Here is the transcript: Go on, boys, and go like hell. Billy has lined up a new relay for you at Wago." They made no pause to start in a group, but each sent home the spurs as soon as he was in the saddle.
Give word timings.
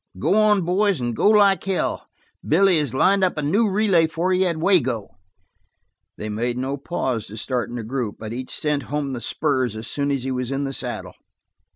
Go 0.17 0.33
on, 0.33 0.61
boys, 0.63 0.99
and 0.99 1.15
go 1.15 1.29
like 1.29 1.63
hell. 1.65 2.07
Billy 2.43 2.79
has 2.79 2.95
lined 2.95 3.23
up 3.23 3.37
a 3.37 3.43
new 3.43 3.69
relay 3.69 4.07
for 4.07 4.33
you 4.33 4.47
at 4.47 4.57
Wago." 4.57 5.11
They 6.17 6.27
made 6.27 6.57
no 6.57 6.75
pause 6.75 7.27
to 7.27 7.37
start 7.37 7.69
in 7.69 7.77
a 7.77 7.83
group, 7.83 8.15
but 8.17 8.33
each 8.33 8.49
sent 8.49 8.81
home 8.89 9.13
the 9.13 9.21
spurs 9.21 9.75
as 9.75 9.85
soon 9.87 10.09
as 10.09 10.23
he 10.23 10.31
was 10.31 10.49
in 10.49 10.63
the 10.63 10.73
saddle. 10.73 11.13